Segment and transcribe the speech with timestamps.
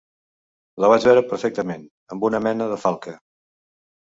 [0.83, 1.83] La vaig veure perfectament,
[2.15, 3.15] amb una mena de falca.